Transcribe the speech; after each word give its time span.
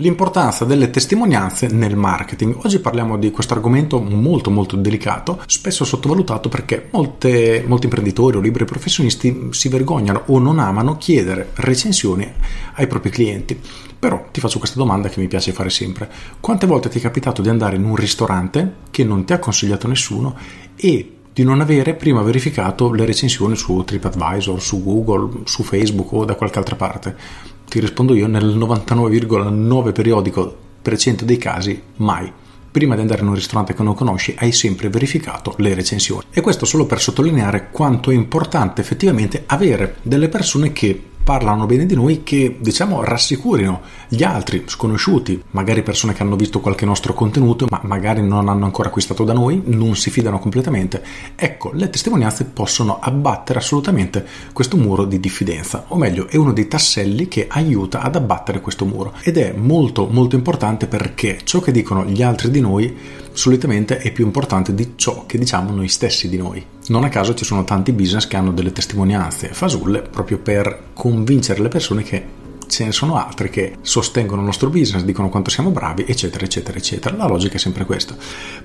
L'importanza 0.00 0.64
delle 0.64 0.90
testimonianze 0.90 1.66
nel 1.66 1.96
marketing. 1.96 2.56
Oggi 2.62 2.78
parliamo 2.78 3.18
di 3.18 3.32
questo 3.32 3.54
argomento 3.54 4.00
molto 4.00 4.48
molto 4.48 4.76
delicato, 4.76 5.42
spesso 5.46 5.84
sottovalutato 5.84 6.48
perché 6.48 6.86
molte, 6.92 7.64
molti 7.66 7.86
imprenditori 7.86 8.36
o 8.36 8.40
liberi 8.40 8.64
professionisti 8.64 9.48
si 9.50 9.68
vergognano 9.68 10.22
o 10.26 10.38
non 10.38 10.60
amano 10.60 10.98
chiedere 10.98 11.50
recensioni 11.54 12.32
ai 12.74 12.86
propri 12.86 13.10
clienti. 13.10 13.60
Però 13.98 14.28
ti 14.30 14.38
faccio 14.38 14.60
questa 14.60 14.78
domanda 14.78 15.08
che 15.08 15.18
mi 15.18 15.26
piace 15.26 15.50
fare 15.50 15.68
sempre. 15.68 16.08
Quante 16.38 16.68
volte 16.68 16.88
ti 16.88 16.98
è 16.98 17.02
capitato 17.02 17.42
di 17.42 17.48
andare 17.48 17.74
in 17.74 17.84
un 17.84 17.96
ristorante 17.96 18.74
che 18.92 19.02
non 19.02 19.24
ti 19.24 19.32
ha 19.32 19.40
consigliato 19.40 19.88
nessuno 19.88 20.36
e 20.76 21.16
di 21.32 21.42
non 21.42 21.60
avere 21.60 21.94
prima 21.94 22.22
verificato 22.22 22.92
le 22.92 23.04
recensioni 23.04 23.56
su 23.56 23.82
TripAdvisor, 23.82 24.62
su 24.62 24.80
Google, 24.80 25.40
su 25.42 25.64
Facebook 25.64 26.12
o 26.12 26.24
da 26.24 26.36
qualche 26.36 26.58
altra 26.58 26.76
parte? 26.76 27.56
Ti 27.68 27.80
rispondo 27.80 28.14
io 28.14 28.26
nel 28.26 28.56
99,9 28.56 29.92
periodico 29.92 30.56
per 30.80 30.96
cento 30.96 31.26
dei 31.26 31.36
casi 31.36 31.78
mai. 31.96 32.32
Prima 32.70 32.94
di 32.94 33.02
andare 33.02 33.20
in 33.20 33.28
un 33.28 33.34
ristorante 33.34 33.74
che 33.74 33.82
non 33.82 33.94
conosci 33.94 34.34
hai 34.38 34.52
sempre 34.52 34.88
verificato 34.88 35.52
le 35.58 35.74
recensioni. 35.74 36.22
E 36.30 36.40
questo 36.40 36.64
solo 36.64 36.86
per 36.86 36.98
sottolineare 36.98 37.68
quanto 37.70 38.10
è 38.10 38.14
importante 38.14 38.80
effettivamente 38.80 39.42
avere 39.44 39.96
delle 40.00 40.30
persone 40.30 40.72
che 40.72 40.98
parlano 41.28 41.66
bene 41.66 41.84
di 41.84 41.94
noi 41.94 42.22
che 42.22 42.56
diciamo 42.58 43.04
rassicurino 43.04 43.82
gli 44.08 44.22
altri 44.22 44.62
sconosciuti, 44.64 45.42
magari 45.50 45.82
persone 45.82 46.14
che 46.14 46.22
hanno 46.22 46.36
visto 46.36 46.60
qualche 46.60 46.86
nostro 46.86 47.12
contenuto 47.12 47.66
ma 47.68 47.82
magari 47.84 48.26
non 48.26 48.48
hanno 48.48 48.64
ancora 48.64 48.88
acquistato 48.88 49.24
da 49.24 49.34
noi, 49.34 49.60
non 49.66 49.94
si 49.94 50.08
fidano 50.08 50.38
completamente. 50.38 51.04
Ecco, 51.36 51.70
le 51.74 51.90
testimonianze 51.90 52.46
possono 52.46 52.98
abbattere 52.98 53.58
assolutamente 53.58 54.26
questo 54.54 54.78
muro 54.78 55.04
di 55.04 55.20
diffidenza, 55.20 55.84
o 55.88 55.98
meglio, 55.98 56.28
è 56.28 56.36
uno 56.36 56.54
dei 56.54 56.66
tasselli 56.66 57.28
che 57.28 57.46
aiuta 57.46 58.00
ad 58.00 58.16
abbattere 58.16 58.62
questo 58.62 58.86
muro 58.86 59.12
ed 59.20 59.36
è 59.36 59.52
molto 59.54 60.08
molto 60.10 60.34
importante 60.34 60.86
perché 60.86 61.40
ciò 61.44 61.60
che 61.60 61.72
dicono 61.72 62.06
gli 62.06 62.22
altri 62.22 62.50
di 62.50 62.60
noi 62.60 62.96
solitamente 63.38 63.98
è 63.98 64.10
più 64.10 64.24
importante 64.24 64.74
di 64.74 64.94
ciò 64.96 65.24
che 65.24 65.38
diciamo 65.38 65.72
noi 65.72 65.86
stessi 65.86 66.28
di 66.28 66.36
noi. 66.36 66.64
Non 66.88 67.04
a 67.04 67.08
caso 67.08 67.34
ci 67.34 67.44
sono 67.44 67.62
tanti 67.62 67.92
business 67.92 68.26
che 68.26 68.36
hanno 68.36 68.50
delle 68.52 68.72
testimonianze 68.72 69.50
fasulle 69.52 70.02
proprio 70.02 70.38
per 70.38 70.86
convincere 70.92 71.62
le 71.62 71.68
persone 71.68 72.02
che 72.02 72.46
ce 72.66 72.84
ne 72.84 72.92
sono 72.92 73.16
altri 73.16 73.48
che 73.48 73.76
sostengono 73.80 74.40
il 74.40 74.46
nostro 74.46 74.70
business, 74.70 75.02
dicono 75.02 75.28
quanto 75.28 75.50
siamo 75.50 75.70
bravi, 75.70 76.04
eccetera, 76.06 76.44
eccetera, 76.44 76.76
eccetera. 76.78 77.16
La 77.16 77.26
logica 77.26 77.54
è 77.54 77.58
sempre 77.58 77.84
questa. 77.84 78.16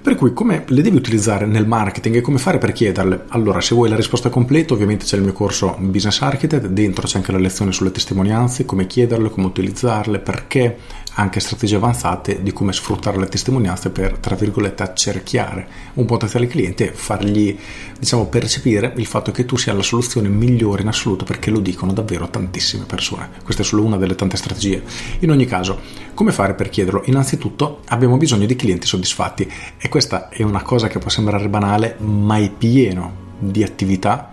Per 0.02 0.16
cui 0.16 0.34
come 0.34 0.64
le 0.68 0.82
devi 0.82 0.98
utilizzare 0.98 1.46
nel 1.46 1.68
marketing 1.68 2.16
e 2.16 2.22
come 2.22 2.40
fare 2.40 2.58
per 2.58 2.74
chiederle? 2.74 3.26
Allora, 3.30 3.62
se 3.62 3.76
vuoi 3.76 3.90
la 3.90 3.96
risposta 3.96 4.30
completa, 4.30 4.74
ovviamente 4.74 5.06
c'è 5.06 5.18
il 5.18 5.24
mio 5.24 5.34
corso 5.34 5.76
Business 5.80 6.22
Architect, 6.22 6.68
dentro 6.68 7.08
c'è 7.08 7.18
anche 7.18 7.32
la 7.32 7.38
lezione 7.38 7.72
sulle 7.72 7.92
testimonianze, 7.92 8.66
come 8.66 8.88
chiederle, 8.88 9.30
come 9.30 9.46
utilizzarle, 9.46 10.20
perché 10.20 10.78
anche 11.16 11.39
strategie 11.39 11.75
avanzate 11.75 12.42
di 12.42 12.52
come 12.52 12.73
sfruttare 12.73 13.17
le 13.17 13.28
testimonianze 13.28 13.89
per, 13.89 14.17
tra 14.17 14.36
virgolette, 14.36 14.83
accerchiare 14.83 15.67
un 15.94 16.06
potenziale 16.06 16.47
cliente 16.47 16.89
e 16.89 16.94
fargli, 16.94 17.58
diciamo, 18.00 18.25
percepire 18.25 18.94
il 18.95 19.06
fatto 19.06 19.31
che 19.31 19.45
tu 19.45 19.56
sia 19.56 19.73
la 19.73 19.84
soluzione 19.84 20.28
migliore 20.28 20.81
in 20.81 20.88
assoluto 20.88 21.25
perché 21.25 21.52
lo 21.52 21.59
dicono 21.59 21.94
davvero 21.94 22.30
tantissime 22.30 22.86
persone. 22.86 23.30
Questa 23.44 23.61
è 23.61 23.66
solo 23.66 23.84
una 23.84 23.97
delle 23.97 24.16
tante 24.16 24.38
strategie. 24.38 24.81
In 25.19 25.31
ogni 25.31 25.45
caso, 25.45 25.80
come 26.14 26.31
fare 26.31 26.56
per 26.56 26.69
chiederlo? 26.69 27.03
Innanzitutto 27.06 27.81
abbiamo 27.88 28.17
bisogno 28.17 28.45
di 28.45 28.56
clienti 28.56 28.88
soddisfatti 28.88 29.52
e 29.78 29.89
questa 29.89 30.30
è 30.30 30.44
una 30.44 30.61
cosa 30.64 30.88
che 30.88 31.00
può 31.00 31.09
sembrare 31.09 31.47
banale, 31.47 31.95
ma 32.00 32.38
è 32.38 32.50
pieno 32.50 33.22
di 33.39 33.64
attività 33.64 34.33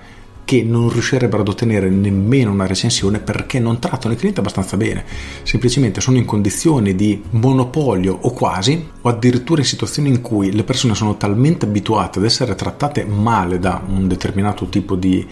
che 0.50 0.64
non 0.64 0.88
riuscirebbero 0.88 1.42
ad 1.42 1.48
ottenere 1.48 1.88
nemmeno 1.88 2.50
una 2.50 2.66
recensione 2.66 3.20
perché 3.20 3.60
non 3.60 3.78
trattano 3.78 4.14
i 4.14 4.16
clienti 4.16 4.40
abbastanza 4.40 4.76
bene, 4.76 5.04
semplicemente 5.44 6.00
sono 6.00 6.16
in 6.16 6.24
condizioni 6.24 6.96
di 6.96 7.22
monopolio 7.30 8.18
o 8.20 8.32
quasi, 8.32 8.84
o 9.00 9.08
addirittura 9.08 9.60
in 9.60 9.66
situazioni 9.68 10.08
in 10.08 10.20
cui 10.20 10.52
le 10.52 10.64
persone 10.64 10.96
sono 10.96 11.16
talmente 11.16 11.66
abituate 11.66 12.18
ad 12.18 12.24
essere 12.24 12.56
trattate 12.56 13.04
male 13.04 13.60
da 13.60 13.80
un 13.86 14.08
determinato 14.08 14.66
tipo 14.66 14.96
di, 14.96 15.24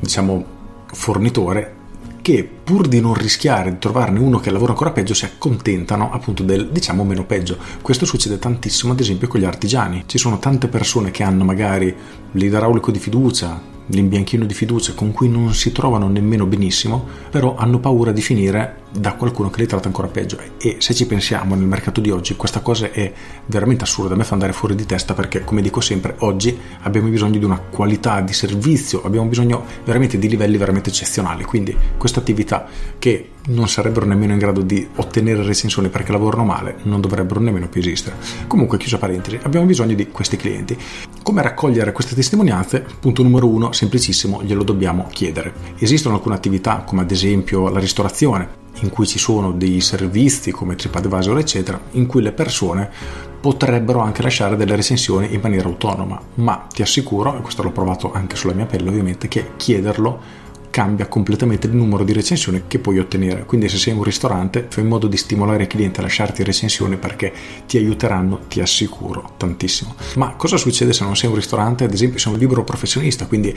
diciamo, 0.00 0.44
fornitore 0.92 1.76
che 2.20 2.46
pur 2.62 2.88
di 2.88 3.00
non 3.00 3.14
rischiare 3.14 3.70
di 3.70 3.78
trovarne 3.78 4.18
uno 4.18 4.38
che 4.38 4.50
lavora 4.50 4.72
ancora 4.72 4.90
peggio 4.90 5.14
si 5.14 5.24
accontentano 5.24 6.12
appunto 6.12 6.42
del 6.42 6.68
diciamo 6.68 7.04
meno 7.04 7.24
peggio. 7.24 7.56
Questo 7.80 8.04
succede 8.04 8.38
tantissimo 8.38 8.92
ad 8.92 9.00
esempio 9.00 9.28
con 9.28 9.40
gli 9.40 9.46
artigiani. 9.46 10.02
Ci 10.04 10.18
sono 10.18 10.38
tante 10.38 10.68
persone 10.68 11.10
che 11.10 11.22
hanno 11.22 11.44
magari 11.44 11.94
l'idraulico 12.32 12.90
di 12.90 12.98
fiducia, 12.98 13.76
l'imbianchino 13.88 14.44
di 14.44 14.54
fiducia 14.54 14.94
con 14.94 15.12
cui 15.12 15.28
non 15.28 15.54
si 15.54 15.72
trovano 15.72 16.08
nemmeno 16.08 16.46
benissimo, 16.46 17.06
però 17.30 17.56
hanno 17.56 17.78
paura 17.78 18.12
di 18.12 18.20
finire 18.20 18.86
da 18.90 19.14
qualcuno 19.14 19.50
che 19.50 19.60
li 19.60 19.66
tratta 19.66 19.88
ancora 19.88 20.08
peggio. 20.08 20.38
E 20.58 20.76
se 20.78 20.94
ci 20.94 21.06
pensiamo 21.06 21.54
nel 21.54 21.66
mercato 21.66 22.00
di 22.00 22.10
oggi, 22.10 22.36
questa 22.36 22.60
cosa 22.60 22.90
è 22.90 23.12
veramente 23.46 23.84
assurda, 23.84 24.14
a 24.14 24.16
me 24.16 24.24
fa 24.24 24.34
andare 24.34 24.52
fuori 24.52 24.74
di 24.74 24.86
testa 24.86 25.14
perché, 25.14 25.44
come 25.44 25.62
dico 25.62 25.80
sempre, 25.80 26.14
oggi 26.20 26.58
abbiamo 26.82 27.08
bisogno 27.08 27.38
di 27.38 27.44
una 27.44 27.58
qualità 27.58 28.20
di 28.20 28.32
servizio, 28.32 29.02
abbiamo 29.04 29.28
bisogno 29.28 29.64
veramente 29.84 30.18
di 30.18 30.28
livelli 30.28 30.56
veramente 30.56 30.90
eccezionali. 30.90 31.44
Quindi 31.44 31.76
questa 31.96 32.20
attività 32.20 32.66
che 32.98 33.30
non 33.48 33.68
sarebbero 33.68 34.04
nemmeno 34.04 34.32
in 34.32 34.38
grado 34.38 34.60
di 34.60 34.86
ottenere 34.96 35.42
recensioni 35.42 35.88
perché 35.88 36.12
lavorano 36.12 36.44
male, 36.44 36.76
non 36.82 37.00
dovrebbero 37.00 37.40
nemmeno 37.40 37.68
più 37.68 37.80
esistere. 37.80 38.16
Comunque, 38.46 38.78
chiusa 38.78 38.98
parentesi, 38.98 39.38
abbiamo 39.42 39.66
bisogno 39.66 39.94
di 39.94 40.08
questi 40.08 40.36
clienti. 40.36 40.76
Come 41.22 41.42
raccogliere 41.42 41.92
queste 41.92 42.14
testimonianze? 42.14 42.84
Punto 43.00 43.22
numero 43.22 43.46
uno, 43.48 43.72
semplicissimo, 43.72 44.42
glielo 44.42 44.62
dobbiamo 44.62 45.08
chiedere. 45.10 45.52
Esistono 45.78 46.16
alcune 46.16 46.34
attività, 46.34 46.82
come 46.86 47.02
ad 47.02 47.10
esempio 47.10 47.68
la 47.68 47.78
ristorazione, 47.78 48.66
in 48.80 48.90
cui 48.90 49.06
ci 49.06 49.18
sono 49.18 49.52
dei 49.52 49.80
servizi 49.80 50.50
come 50.50 50.76
TripAdvisor, 50.76 51.38
eccetera, 51.38 51.80
in 51.92 52.06
cui 52.06 52.22
le 52.22 52.32
persone 52.32 52.90
potrebbero 53.40 54.00
anche 54.00 54.22
lasciare 54.22 54.56
delle 54.56 54.76
recensioni 54.76 55.32
in 55.32 55.40
maniera 55.40 55.68
autonoma, 55.68 56.20
ma 56.34 56.66
ti 56.72 56.82
assicuro, 56.82 57.36
e 57.36 57.40
questo 57.40 57.62
l'ho 57.62 57.70
provato 57.70 58.12
anche 58.12 58.36
sulla 58.36 58.54
mia 58.54 58.66
pelle 58.66 58.88
ovviamente, 58.88 59.28
che 59.28 59.50
chiederlo 59.56 60.46
cambia 60.78 61.08
completamente 61.08 61.66
il 61.66 61.74
numero 61.74 62.04
di 62.04 62.12
recensioni 62.12 62.62
che 62.68 62.78
puoi 62.78 63.00
ottenere. 63.00 63.44
Quindi 63.46 63.68
se 63.68 63.78
sei 63.78 63.94
un 63.94 64.04
ristorante 64.04 64.68
fai 64.68 64.84
in 64.84 64.88
modo 64.88 65.08
di 65.08 65.16
stimolare 65.16 65.64
i 65.64 65.66
clienti 65.66 65.98
a 65.98 66.02
lasciarti 66.02 66.44
recensioni 66.44 66.96
perché 66.96 67.32
ti 67.66 67.78
aiuteranno, 67.78 68.42
ti 68.46 68.60
assicuro, 68.60 69.32
tantissimo. 69.38 69.96
Ma 70.14 70.34
cosa 70.36 70.56
succede 70.56 70.92
se 70.92 71.02
non 71.02 71.16
sei 71.16 71.30
un 71.30 71.34
ristorante? 71.34 71.82
Ad 71.82 71.92
esempio 71.92 72.20
sei 72.20 72.32
un 72.32 72.38
libero 72.38 72.62
professionista, 72.62 73.26
quindi 73.26 73.52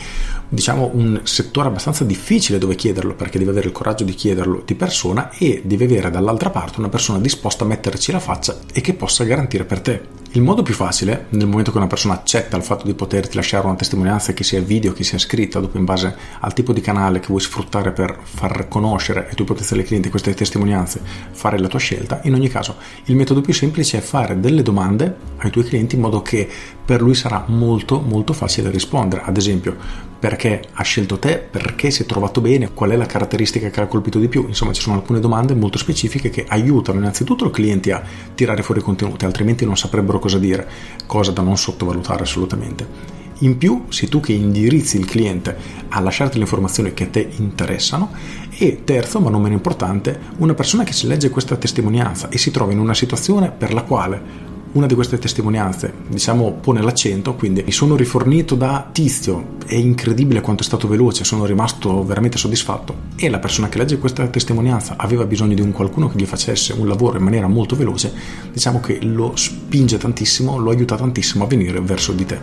diciamo 0.49 0.89
un 0.95 1.21
settore 1.21 1.67
abbastanza 1.67 2.03
difficile 2.03 2.57
dove 2.57 2.73
chiederlo 2.73 3.13
perché 3.13 3.37
devi 3.37 3.51
avere 3.51 3.67
il 3.67 3.73
coraggio 3.73 4.03
di 4.03 4.15
chiederlo 4.15 4.63
di 4.65 4.73
persona 4.73 5.29
e 5.29 5.61
devi 5.63 5.83
avere 5.83 6.09
dall'altra 6.09 6.49
parte 6.49 6.79
una 6.79 6.89
persona 6.89 7.19
disposta 7.19 7.65
a 7.65 7.67
metterci 7.67 8.11
la 8.11 8.19
faccia 8.19 8.57
e 8.73 8.81
che 8.81 8.95
possa 8.95 9.25
garantire 9.25 9.63
per 9.65 9.79
te. 9.81 10.20
Il 10.33 10.41
modo 10.41 10.63
più 10.63 10.73
facile, 10.73 11.25
nel 11.31 11.45
momento 11.45 11.71
che 11.71 11.77
una 11.77 11.87
persona 11.87 12.13
accetta 12.13 12.55
il 12.55 12.63
fatto 12.63 12.85
di 12.85 12.93
poterti 12.93 13.35
lasciare 13.35 13.65
una 13.65 13.75
testimonianza 13.75 14.31
che 14.31 14.45
sia 14.45 14.61
video, 14.61 14.93
che 14.93 15.03
sia 15.03 15.17
scritta, 15.17 15.59
dopo 15.59 15.77
in 15.77 15.83
base 15.83 16.15
al 16.39 16.53
tipo 16.53 16.71
di 16.71 16.79
canale 16.79 17.19
che 17.19 17.27
vuoi 17.27 17.41
sfruttare 17.41 17.91
per 17.91 18.17
far 18.23 18.69
conoscere 18.69 19.27
ai 19.27 19.35
tuoi 19.35 19.45
potenziali 19.45 19.83
clienti 19.83 20.09
queste 20.09 20.33
testimonianze, 20.33 21.01
fare 21.31 21.59
la 21.59 21.67
tua 21.67 21.79
scelta, 21.79 22.21
in 22.23 22.33
ogni 22.33 22.47
caso 22.47 22.77
il 23.05 23.17
metodo 23.17 23.41
più 23.41 23.53
semplice 23.53 23.97
è 23.97 24.01
fare 24.01 24.39
delle 24.39 24.61
domande 24.61 25.13
ai 25.39 25.49
tuoi 25.49 25.65
clienti 25.65 25.95
in 25.95 26.01
modo 26.01 26.21
che 26.21 26.47
per 26.85 27.01
lui 27.01 27.13
sarà 27.13 27.43
molto 27.47 27.99
molto 27.99 28.31
facile 28.31 28.69
rispondere. 28.69 29.23
Ad 29.23 29.35
esempio, 29.35 29.75
perché 30.19 30.61
ha 30.73 30.83
scelto 30.83 31.17
te, 31.17 31.37
perché 31.37 31.89
si 31.89 32.03
è 32.03 32.05
trovato 32.05 32.41
bene, 32.41 32.73
qual 32.73 32.91
è 32.91 32.95
la 32.95 33.05
caratteristica 33.05 33.69
che 33.69 33.81
ha 33.81 33.87
colpito 33.87 34.19
di 34.19 34.27
più. 34.27 34.45
Insomma, 34.47 34.71
ci 34.71 34.81
sono 34.81 34.95
alcune 34.95 35.19
domande 35.19 35.55
molto 35.55 35.77
specifiche 35.77 36.29
che 36.29 36.45
aiutano 36.47 36.99
innanzitutto 36.99 37.47
i 37.47 37.51
clienti 37.51 37.91
a 37.91 38.03
tirare 38.35 38.61
fuori 38.61 38.81
contenuti, 38.81 39.25
altrimenti 39.25 39.65
non 39.65 39.77
saprebbero 39.77 40.19
cosa 40.21 40.37
dire, 40.37 40.65
cosa 41.05 41.31
da 41.31 41.41
non 41.41 41.57
sottovalutare 41.57 42.23
assolutamente. 42.23 43.19
In 43.39 43.57
più, 43.57 43.85
sei 43.89 44.07
tu 44.07 44.19
che 44.19 44.33
indirizzi 44.33 44.97
il 44.97 45.05
cliente 45.05 45.57
a 45.89 45.99
lasciarti 45.99 46.37
le 46.37 46.43
informazioni 46.43 46.93
che 46.93 47.05
a 47.05 47.07
te 47.07 47.27
interessano 47.37 48.11
e 48.55 48.83
terzo, 48.83 49.19
ma 49.19 49.31
non 49.31 49.41
meno 49.41 49.55
importante, 49.55 50.19
una 50.37 50.53
persona 50.53 50.83
che 50.83 50.93
si 50.93 51.07
legge 51.07 51.31
questa 51.31 51.57
testimonianza 51.57 52.29
e 52.29 52.37
si 52.37 52.51
trova 52.51 52.71
in 52.71 52.79
una 52.79 52.93
situazione 52.93 53.49
per 53.49 53.73
la 53.73 53.81
quale 53.81 54.49
una 54.73 54.85
di 54.85 54.95
queste 54.95 55.17
testimonianze, 55.17 55.93
diciamo, 56.07 56.53
pone 56.53 56.81
l'accento, 56.81 57.35
quindi 57.35 57.61
mi 57.63 57.71
sono 57.71 57.95
rifornito 57.95 58.55
da 58.55 58.87
Tizio, 58.89 59.57
è 59.65 59.75
incredibile 59.75 60.39
quanto 60.39 60.63
è 60.63 60.65
stato 60.65 60.87
veloce, 60.87 61.25
sono 61.25 61.45
rimasto 61.45 62.05
veramente 62.05 62.37
soddisfatto. 62.37 63.09
E 63.15 63.29
la 63.29 63.39
persona 63.39 63.67
che 63.67 63.77
legge 63.77 63.99
questa 63.99 64.25
testimonianza 64.27 64.95
aveva 64.97 65.25
bisogno 65.25 65.55
di 65.55 65.61
un 65.61 65.71
qualcuno 65.71 66.07
che 66.07 66.17
gli 66.17 66.25
facesse 66.25 66.71
un 66.73 66.87
lavoro 66.87 67.17
in 67.17 67.23
maniera 67.23 67.47
molto 67.47 67.75
veloce, 67.75 68.13
diciamo 68.51 68.79
che 68.79 68.99
lo 69.01 69.33
spinge 69.35 69.97
tantissimo, 69.97 70.57
lo 70.57 70.69
aiuta 70.71 70.95
tantissimo 70.95 71.43
a 71.43 71.47
venire 71.47 71.81
verso 71.81 72.13
di 72.13 72.25
te. 72.25 72.39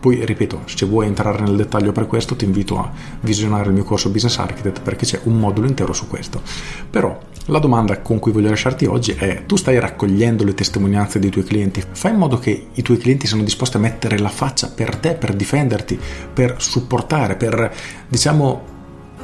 Poi, 0.00 0.24
ripeto, 0.24 0.62
se 0.64 0.86
vuoi 0.86 1.06
entrare 1.06 1.42
nel 1.42 1.56
dettaglio 1.56 1.92
per 1.92 2.06
questo, 2.06 2.36
ti 2.36 2.44
invito 2.44 2.78
a 2.78 2.90
visionare 3.20 3.68
il 3.68 3.74
mio 3.74 3.84
corso 3.84 4.08
Business 4.08 4.38
Architect 4.38 4.80
perché 4.80 5.04
c'è 5.04 5.20
un 5.24 5.38
modulo 5.38 5.66
intero 5.66 5.92
su 5.92 6.06
questo. 6.06 6.40
Però 6.88 7.18
La 7.48 7.60
domanda 7.60 8.00
con 8.00 8.18
cui 8.18 8.32
voglio 8.32 8.48
lasciarti 8.48 8.86
oggi 8.86 9.12
è: 9.12 9.44
tu 9.46 9.54
stai 9.54 9.78
raccogliendo 9.78 10.42
le 10.42 10.52
testimonianze 10.52 11.20
dei 11.20 11.30
tuoi 11.30 11.44
clienti? 11.44 11.80
Fai 11.92 12.10
in 12.10 12.18
modo 12.18 12.38
che 12.38 12.68
i 12.72 12.82
tuoi 12.82 12.98
clienti 12.98 13.28
siano 13.28 13.44
disposti 13.44 13.76
a 13.76 13.80
mettere 13.80 14.18
la 14.18 14.28
faccia 14.28 14.68
per 14.68 14.96
te, 14.96 15.14
per 15.14 15.32
difenderti, 15.32 15.96
per 16.32 16.56
supportare, 16.58 17.36
per 17.36 17.72
diciamo 18.08 18.74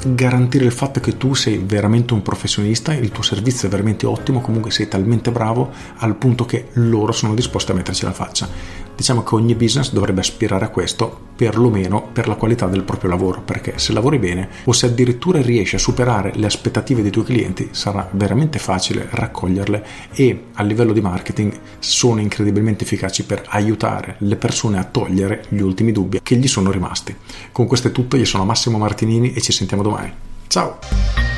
garantire 0.04 0.64
il 0.64 0.72
fatto 0.72 1.00
che 1.00 1.16
tu 1.16 1.34
sei 1.34 1.58
veramente 1.58 2.14
un 2.14 2.22
professionista, 2.22 2.92
il 2.92 3.10
tuo 3.10 3.22
servizio 3.22 3.68
è 3.68 3.70
veramente 3.70 4.06
ottimo, 4.06 4.40
comunque 4.40 4.70
sei 4.70 4.88
talmente 4.88 5.30
bravo 5.30 5.70
al 5.96 6.16
punto 6.16 6.44
che 6.44 6.68
loro 6.74 7.12
sono 7.12 7.34
disposti 7.34 7.72
a 7.72 7.74
metterci 7.74 8.04
la 8.04 8.12
faccia. 8.12 8.48
Diciamo 8.94 9.22
che 9.22 9.34
ogni 9.34 9.54
business 9.54 9.92
dovrebbe 9.92 10.20
aspirare 10.20 10.64
a 10.64 10.68
questo, 10.68 11.30
perlomeno 11.34 12.08
per 12.12 12.28
la 12.28 12.34
qualità 12.34 12.66
del 12.66 12.82
proprio 12.82 13.10
lavoro, 13.10 13.40
perché 13.42 13.74
se 13.76 13.92
lavori 13.92 14.18
bene 14.18 14.48
o 14.64 14.72
se 14.72 14.86
addirittura 14.86 15.40
riesci 15.40 15.74
a 15.74 15.78
superare 15.78 16.32
le 16.34 16.46
aspettative 16.46 17.02
dei 17.02 17.10
tuoi 17.10 17.24
clienti, 17.24 17.70
sarà 17.72 18.08
veramente 18.12 18.58
facile 18.58 19.08
raccoglierle 19.10 19.84
e 20.12 20.44
a 20.54 20.62
livello 20.62 20.92
di 20.92 21.00
marketing 21.00 21.58
sono 21.78 22.20
incredibilmente 22.20 22.84
efficaci 22.84 23.24
per 23.24 23.44
aiutare 23.48 24.16
le 24.18 24.36
persone 24.36 24.78
a 24.78 24.84
togliere 24.84 25.44
gli 25.48 25.60
ultimi 25.60 25.92
dubbi 25.92 26.20
che 26.22 26.36
gli 26.36 26.46
sono 26.46 26.70
rimasti. 26.70 27.16
Con 27.50 27.66
questo 27.66 27.88
è 27.88 27.92
tutto, 27.92 28.16
io 28.16 28.24
sono 28.24 28.44
Massimo 28.44 28.78
Martinini 28.78 29.32
e 29.32 29.40
ci 29.40 29.52
sentiamo 29.52 29.82
domani. 29.82 30.12
Ciao! 30.46 31.31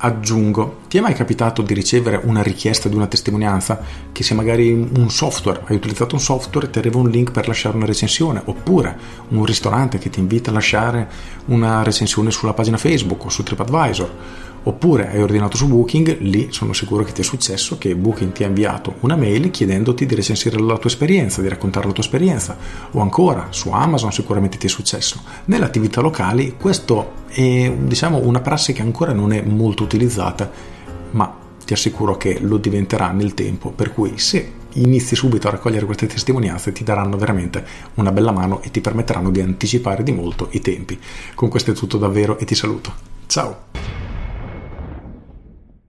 Aggiungo, 0.00 0.82
ti 0.86 0.96
è 0.96 1.00
mai 1.00 1.12
capitato 1.12 1.60
di 1.60 1.74
ricevere 1.74 2.20
una 2.22 2.40
richiesta 2.40 2.88
di 2.88 2.94
una 2.94 3.08
testimonianza 3.08 3.80
che 4.12 4.22
sia 4.22 4.36
magari 4.36 4.70
un 4.70 5.10
software, 5.10 5.62
hai 5.64 5.74
utilizzato 5.74 6.14
un 6.14 6.20
software 6.20 6.68
e 6.68 6.70
ti 6.70 6.78
arriva 6.78 6.98
un 6.98 7.10
link 7.10 7.32
per 7.32 7.48
lasciare 7.48 7.76
una 7.76 7.84
recensione, 7.84 8.40
oppure 8.44 8.96
un 9.30 9.44
ristorante 9.44 9.98
che 9.98 10.08
ti 10.08 10.20
invita 10.20 10.50
a 10.50 10.54
lasciare 10.54 11.08
una 11.46 11.82
recensione 11.82 12.30
sulla 12.30 12.52
pagina 12.52 12.76
Facebook 12.76 13.24
o 13.24 13.28
su 13.28 13.42
TripAdvisor? 13.42 14.10
Oppure 14.68 15.08
hai 15.08 15.22
ordinato 15.22 15.56
su 15.56 15.66
Booking, 15.66 16.18
lì 16.20 16.48
sono 16.50 16.74
sicuro 16.74 17.02
che 17.02 17.12
ti 17.12 17.22
è 17.22 17.24
successo 17.24 17.78
che 17.78 17.96
Booking 17.96 18.32
ti 18.32 18.44
ha 18.44 18.48
inviato 18.48 18.96
una 19.00 19.16
mail 19.16 19.50
chiedendoti 19.50 20.04
di 20.04 20.14
recensire 20.14 20.58
la 20.58 20.76
tua 20.76 20.90
esperienza, 20.90 21.40
di 21.40 21.48
raccontare 21.48 21.86
la 21.86 21.92
tua 21.92 22.02
esperienza. 22.02 22.54
O 22.90 23.00
ancora 23.00 23.46
su 23.48 23.70
Amazon 23.70 24.12
sicuramente 24.12 24.58
ti 24.58 24.66
è 24.66 24.68
successo. 24.68 25.22
Nelle 25.46 25.64
attività 25.64 26.02
locali 26.02 26.56
questo 26.58 27.12
è 27.28 27.72
diciamo 27.78 28.18
una 28.18 28.40
prassi 28.40 28.74
che 28.74 28.82
ancora 28.82 29.14
non 29.14 29.32
è 29.32 29.40
molto 29.40 29.84
utilizzata, 29.84 30.50
ma 31.12 31.34
ti 31.64 31.72
assicuro 31.72 32.18
che 32.18 32.38
lo 32.38 32.58
diventerà 32.58 33.10
nel 33.10 33.32
tempo, 33.32 33.70
per 33.70 33.94
cui 33.94 34.18
se 34.18 34.52
inizi 34.74 35.16
subito 35.16 35.48
a 35.48 35.52
raccogliere 35.52 35.86
queste 35.86 36.06
testimonianze 36.06 36.72
ti 36.72 36.84
daranno 36.84 37.16
veramente 37.16 37.64
una 37.94 38.12
bella 38.12 38.32
mano 38.32 38.60
e 38.60 38.70
ti 38.70 38.82
permetteranno 38.82 39.30
di 39.30 39.40
anticipare 39.40 40.02
di 40.02 40.12
molto 40.12 40.48
i 40.50 40.60
tempi. 40.60 40.98
Con 41.34 41.48
questo 41.48 41.70
è 41.70 41.74
tutto 41.74 41.96
davvero 41.96 42.38
e 42.38 42.44
ti 42.44 42.54
saluto. 42.54 42.92
Ciao! 43.26 44.07